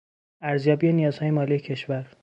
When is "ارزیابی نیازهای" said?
0.41-1.31